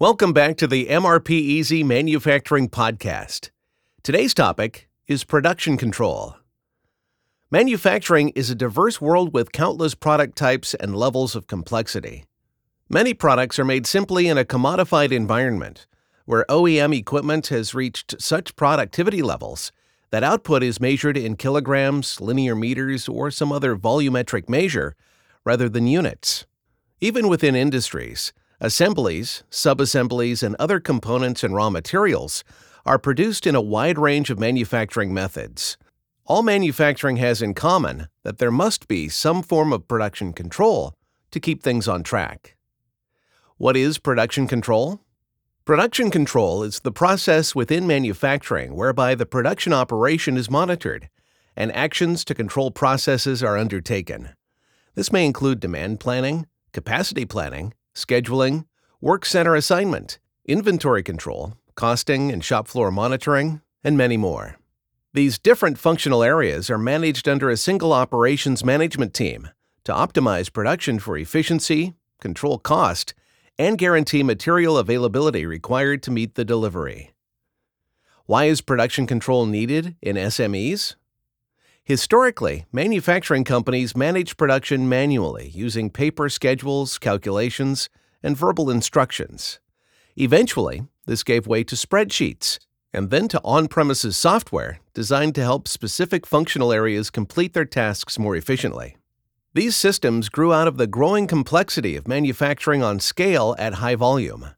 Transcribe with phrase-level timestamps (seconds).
[0.00, 3.50] Welcome back to the MRPeasy Manufacturing Podcast.
[4.04, 6.36] Today's topic is production control.
[7.50, 12.26] Manufacturing is a diverse world with countless product types and levels of complexity.
[12.88, 15.88] Many products are made simply in a commodified environment,
[16.26, 19.72] where OEM equipment has reached such productivity levels
[20.10, 24.94] that output is measured in kilograms, linear meters, or some other volumetric measure
[25.44, 26.46] rather than units.
[27.00, 32.44] Even within industries, assemblies, subassemblies, and other components and raw materials
[32.84, 35.76] are produced in a wide range of manufacturing methods.
[36.24, 40.94] All manufacturing has in common that there must be some form of production control
[41.30, 42.56] to keep things on track.
[43.56, 45.00] What is production control?
[45.64, 51.08] Production control is the process within manufacturing whereby the production operation is monitored
[51.56, 54.30] and actions to control processes are undertaken.
[54.94, 58.64] This may include demand planning, capacity planning, scheduling,
[59.00, 64.56] work center assignment, inventory control, costing and shop floor monitoring, and many more.
[65.14, 69.48] These different functional areas are managed under a single operations management team
[69.84, 73.14] to optimize production for efficiency, control cost,
[73.58, 77.12] and guarantee material availability required to meet the delivery.
[78.26, 80.96] Why is production control needed in SMEs?
[81.88, 87.88] Historically, manufacturing companies managed production manually using paper schedules, calculations,
[88.22, 89.58] and verbal instructions.
[90.14, 92.58] Eventually, this gave way to spreadsheets
[92.92, 98.18] and then to on premises software designed to help specific functional areas complete their tasks
[98.18, 98.98] more efficiently.
[99.54, 104.50] These systems grew out of the growing complexity of manufacturing on scale at high volume.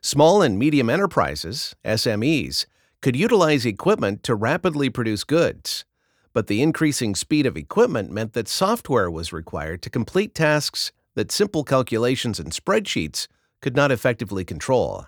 [0.00, 2.66] Small and medium enterprises, SMEs,
[3.02, 5.84] could utilize equipment to rapidly produce goods
[6.32, 11.32] but the increasing speed of equipment meant that software was required to complete tasks that
[11.32, 13.26] simple calculations and spreadsheets
[13.60, 15.06] could not effectively control.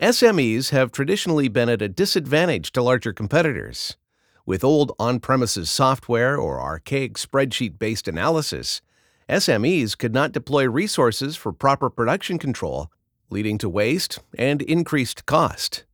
[0.00, 3.96] SMEs have traditionally been at a disadvantage to larger competitors.
[4.44, 8.80] With old on premises software or archaic spreadsheet based analysis,
[9.28, 12.90] SMEs could not deploy resources for proper production control,
[13.30, 15.84] leading to waste and increased cost.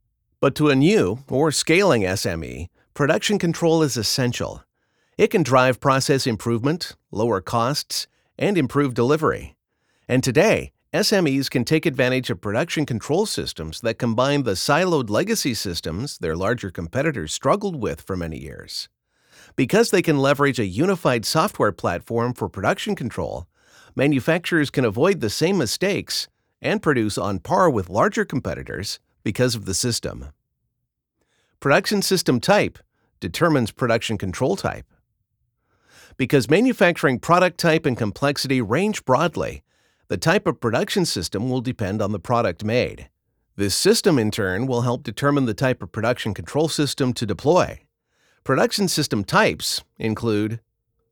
[0.41, 4.65] But to a new or scaling SME, Production control is essential.
[5.17, 9.55] It can drive process improvement, lower costs, and improve delivery.
[10.09, 15.55] And today, SMEs can take advantage of production control systems that combine the siloed legacy
[15.55, 18.89] systems their larger competitors struggled with for many years.
[19.55, 23.47] Because they can leverage a unified software platform for production control,
[23.95, 26.27] manufacturers can avoid the same mistakes
[26.61, 30.31] and produce on par with larger competitors because of the system.
[31.61, 32.81] Production system type
[33.21, 34.87] determines production control type.
[36.17, 39.63] Because manufacturing product type and complexity range broadly,
[40.09, 43.09] the type of production system will depend on the product made.
[43.57, 47.81] This system, in turn, will help determine the type of production control system to deploy.
[48.45, 50.61] Production system types include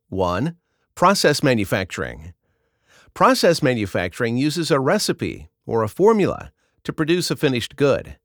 [0.09, 0.55] 1.
[0.95, 2.33] Process manufacturing.
[3.13, 6.51] Process manufacturing uses a recipe or a formula
[6.83, 8.17] to produce a finished good.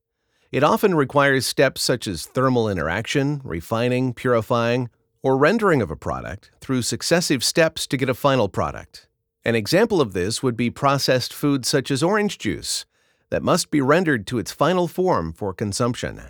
[0.52, 4.90] It often requires steps such as thermal interaction, refining, purifying,
[5.22, 9.08] or rendering of a product through successive steps to get a final product.
[9.46, 12.84] An example of this would be processed foods such as orange juice
[13.30, 16.20] that must be rendered to its final form for consumption.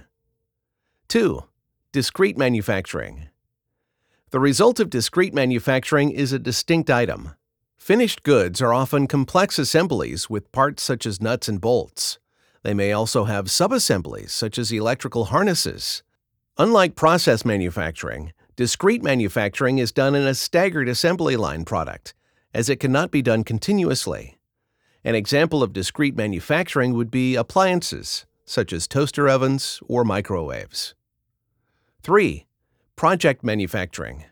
[1.09, 1.43] 2.
[1.91, 3.28] Discrete manufacturing.
[4.31, 7.34] The result of discrete manufacturing is a distinct item.
[7.77, 12.21] Finished goods are often complex assemblies with parts such as nuts and bolts.
[12.62, 16.03] They may also have subassemblies, such as electrical harnesses.
[16.59, 22.15] Unlike process manufacturing, discrete manufacturing is done in a staggered assembly line product,
[22.55, 24.39] as it cannot be done continuously.
[25.05, 30.95] An example of discrete manufacturing would be appliances, such as toaster ovens or microwaves.
[32.03, 32.47] 3.
[32.95, 34.25] Project manufacturing.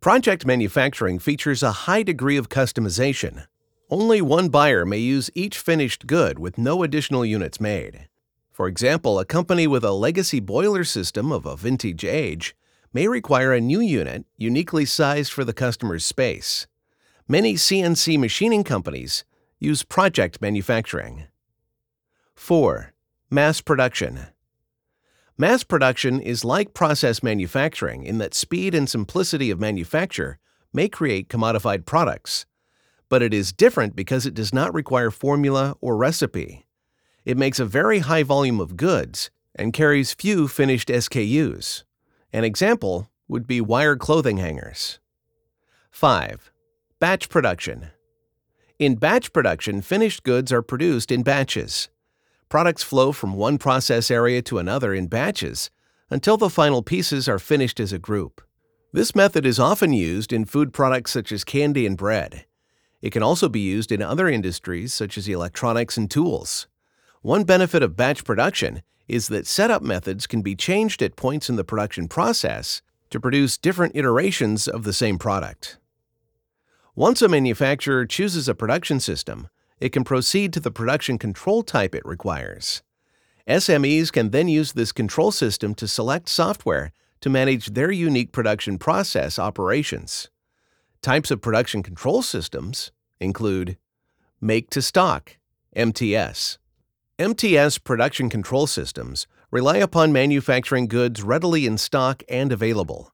[0.00, 3.46] Project manufacturing features a high degree of customization,
[3.90, 8.06] only one buyer may use each finished good with no additional units made.
[8.52, 12.54] For example, a company with a legacy boiler system of a vintage age
[12.92, 16.66] may require a new unit uniquely sized for the customer's space.
[17.26, 19.24] Many CNC machining companies
[19.58, 21.24] use project manufacturing.
[22.34, 22.92] 4.
[23.30, 24.26] Mass production.
[25.38, 30.38] Mass production is like process manufacturing in that speed and simplicity of manufacture
[30.74, 32.44] may create commodified products
[33.08, 36.66] but it is different because it does not require formula or recipe.
[37.24, 41.84] It makes a very high volume of goods and carries few finished SKUs.
[42.32, 45.00] An example would be wire clothing hangers.
[45.90, 46.50] 5.
[47.00, 47.88] Batch production.
[48.78, 51.88] In batch production, finished goods are produced in batches.
[52.48, 55.70] Products flow from one process area to another in batches
[56.10, 58.40] until the final pieces are finished as a group.
[58.92, 62.46] This method is often used in food products such as candy and bread.
[63.00, 66.66] It can also be used in other industries such as electronics and tools.
[67.22, 71.56] One benefit of batch production is that setup methods can be changed at points in
[71.56, 75.78] the production process to produce different iterations of the same product.
[76.94, 79.48] Once a manufacturer chooses a production system,
[79.80, 82.82] it can proceed to the production control type it requires.
[83.46, 88.78] SMEs can then use this control system to select software to manage their unique production
[88.78, 90.28] process operations.
[91.00, 92.90] Types of production control systems
[93.20, 93.76] include
[94.40, 95.36] Make to Stock,
[95.76, 96.58] MTS.
[97.20, 103.12] MTS production control systems rely upon manufacturing goods readily in stock and available.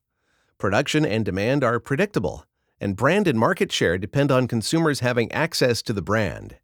[0.57, 2.45] Production and demand are predictable,
[2.81, 6.57] and brand and market share depend on consumers having access to the brand.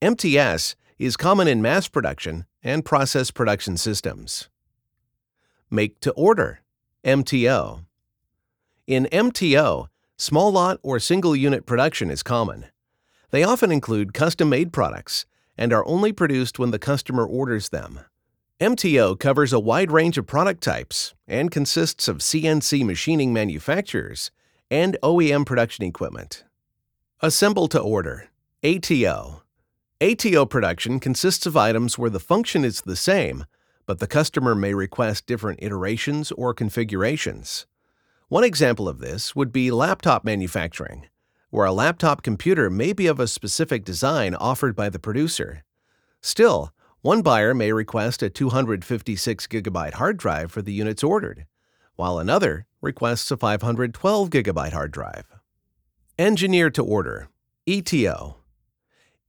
[0.00, 4.48] MTS is common in mass production and process production systems.
[5.70, 6.60] Make to order,
[7.04, 7.84] MTO.
[8.86, 9.88] In MTO,
[10.18, 12.66] Small lot or single unit production is common.
[13.30, 15.26] They often include custom made products
[15.58, 18.00] and are only produced when the customer orders them.
[18.58, 24.30] MTO covers a wide range of product types and consists of CNC machining manufacturers
[24.70, 26.44] and OEM production equipment.
[27.20, 28.28] Assemble to order,
[28.64, 29.42] ATO.
[30.00, 33.44] ATO production consists of items where the function is the same,
[33.84, 37.66] but the customer may request different iterations or configurations.
[38.28, 41.06] One example of this would be laptop manufacturing,
[41.50, 45.62] where a laptop computer may be of a specific design offered by the producer.
[46.22, 51.46] Still, one buyer may request a 256 gigabyte hard drive for the units ordered,
[51.94, 55.26] while another requests a 512 gigabyte hard drive.
[56.18, 57.28] Engineer to order,
[57.68, 58.38] ETO.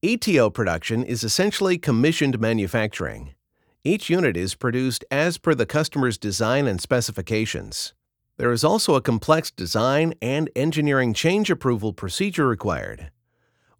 [0.01, 3.35] ETO production is essentially commissioned manufacturing.
[3.83, 7.93] Each unit is produced as per the customer's design and specifications.
[8.37, 13.11] There is also a complex design and engineering change approval procedure required.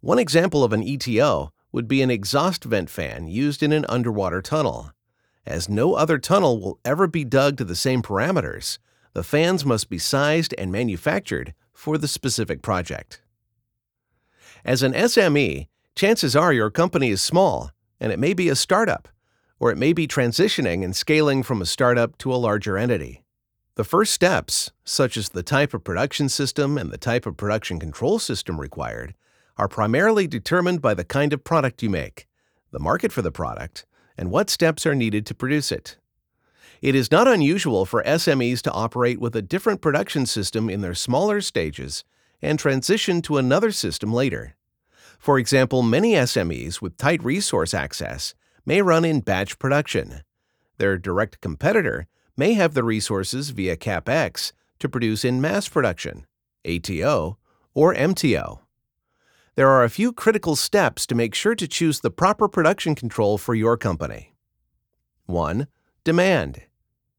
[0.00, 4.42] One example of an ETO would be an exhaust vent fan used in an underwater
[4.42, 4.90] tunnel.
[5.46, 8.78] As no other tunnel will ever be dug to the same parameters,
[9.12, 13.22] the fans must be sized and manufactured for the specific project.
[14.64, 17.70] As an SME, chances are your company is small
[18.00, 19.08] and it may be a startup,
[19.60, 23.22] or it may be transitioning and scaling from a startup to a larger entity.
[23.78, 27.78] The first steps, such as the type of production system and the type of production
[27.78, 29.14] control system required,
[29.56, 32.26] are primarily determined by the kind of product you make,
[32.72, 33.86] the market for the product,
[34.16, 35.96] and what steps are needed to produce it.
[36.82, 40.92] It is not unusual for SMEs to operate with a different production system in their
[40.92, 42.02] smaller stages
[42.42, 44.56] and transition to another system later.
[45.20, 48.34] For example, many SMEs with tight resource access
[48.66, 50.22] may run in batch production.
[50.78, 52.08] Their direct competitor
[52.38, 56.24] may have the resources via CapEx to produce in mass production,
[56.64, 57.36] ATO,
[57.74, 58.60] or MTO.
[59.56, 63.38] There are a few critical steps to make sure to choose the proper production control
[63.38, 64.34] for your company.
[65.26, 65.66] 1.
[66.04, 66.62] Demand.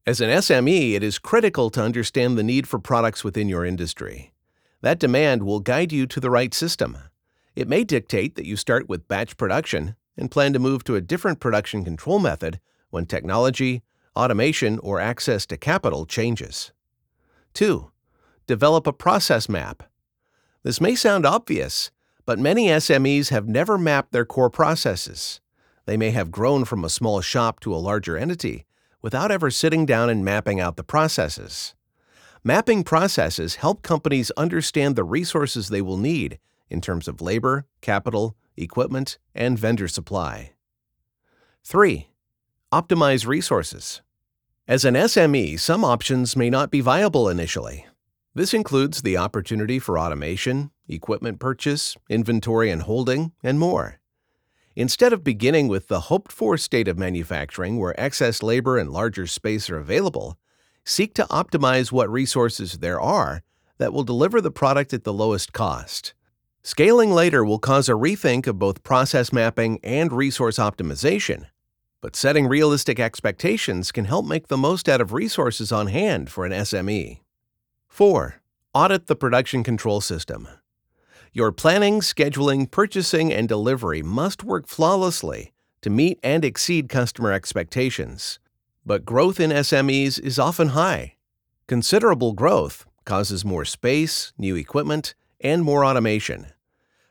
[0.06, 4.32] As an SME, it is critical to understand the need for products within your industry.
[4.80, 6.96] That demand will guide you to the right system.
[7.54, 11.02] It may dictate that you start with batch production and plan to move to a
[11.02, 12.58] different production control method
[12.88, 13.82] when technology,
[14.16, 16.72] automation, or access to capital changes.
[17.54, 17.90] 2.
[18.46, 19.84] Develop a process map.
[20.62, 21.90] This may sound obvious,
[22.26, 25.40] but many SMEs have never mapped their core processes.
[25.86, 28.66] They may have grown from a small shop to a larger entity
[29.02, 31.74] without ever sitting down and mapping out the processes.
[32.44, 36.38] Mapping processes help companies understand the resources they will need
[36.68, 40.52] in terms of labor, capital, equipment, and vendor supply.
[41.64, 42.08] 3.
[42.72, 44.00] Optimize resources.
[44.68, 47.84] As an SME, some options may not be viable initially.
[48.32, 53.98] This includes the opportunity for automation, equipment purchase, inventory and holding, and more.
[54.76, 59.26] Instead of beginning with the hoped for state of manufacturing where excess labor and larger
[59.26, 60.38] space are available,
[60.84, 63.42] seek to optimize what resources there are
[63.78, 66.14] that will deliver the product at the lowest cost.
[66.62, 71.46] Scaling later will cause a rethink of both process mapping and resource optimization,
[72.00, 76.46] but setting realistic expectations can help make the most out of resources on hand for
[76.46, 77.20] an SME.
[77.88, 78.36] 4.
[78.72, 80.48] Audit the production control system.
[81.32, 85.52] Your planning, scheduling, purchasing, and delivery must work flawlessly
[85.82, 88.38] to meet and exceed customer expectations.
[88.84, 91.14] But growth in SMEs is often high.
[91.66, 96.46] Considerable growth causes more space, new equipment, and more automation.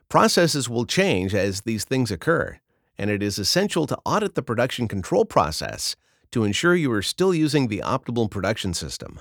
[0.09, 2.59] Processes will change as these things occur,
[2.99, 5.95] and it is essential to audit the production control process
[6.31, 9.19] to ensure you are still using the optimal production system.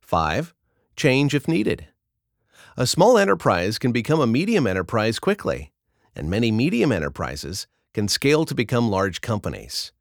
[0.00, 0.52] 5.
[0.96, 1.86] Change if needed.
[2.76, 5.72] A small enterprise can become a medium enterprise quickly,
[6.14, 9.92] and many medium enterprises can scale to become large companies.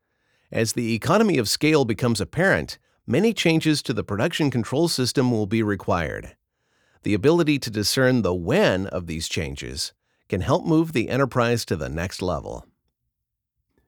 [0.51, 5.45] As the economy of scale becomes apparent, many changes to the production control system will
[5.45, 6.35] be required.
[7.03, 9.93] The ability to discern the when of these changes
[10.27, 12.65] can help move the enterprise to the next level.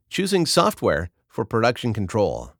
[0.09, 2.53] Choosing software for production control.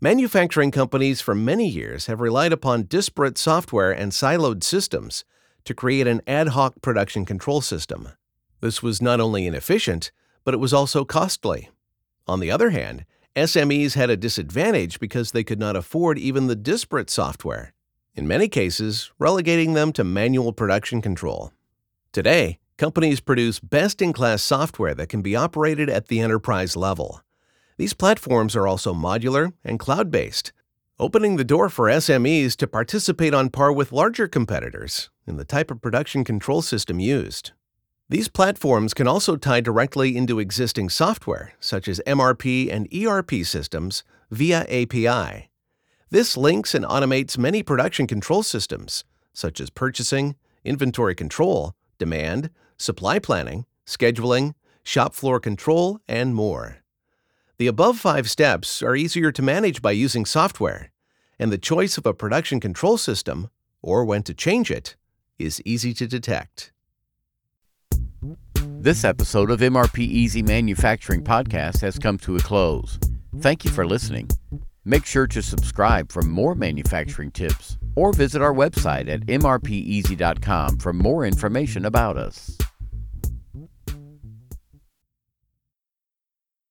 [0.00, 5.24] Manufacturing companies for many years have relied upon disparate software and siloed systems
[5.64, 8.10] to create an ad hoc production control system.
[8.60, 10.12] This was not only inefficient,
[10.44, 11.70] but it was also costly.
[12.26, 13.04] On the other hand,
[13.34, 17.72] SMEs had a disadvantage because they could not afford even the disparate software,
[18.14, 21.52] in many cases, relegating them to manual production control.
[22.12, 27.20] Today, companies produce best in class software that can be operated at the enterprise level.
[27.76, 30.52] These platforms are also modular and cloud based,
[30.98, 35.70] opening the door for SMEs to participate on par with larger competitors in the type
[35.70, 37.50] of production control system used.
[38.08, 44.02] These platforms can also tie directly into existing software, such as MRP and ERP systems,
[44.30, 45.50] via API.
[46.10, 49.04] This links and automates many production control systems,
[49.34, 56.78] such as purchasing, inventory control, demand, supply planning, scheduling, shop floor control, and more.
[57.58, 60.92] The above five steps are easier to manage by using software,
[61.38, 63.50] and the choice of a production control system,
[63.82, 64.96] or when to change it,
[65.38, 66.72] is easy to detect.
[68.80, 72.98] This episode of MRPeasy Manufacturing Podcast has come to a close.
[73.40, 74.28] Thank you for listening.
[74.84, 80.92] Make sure to subscribe for more manufacturing tips or visit our website at mrpeasy.com for
[80.92, 82.56] more information about us.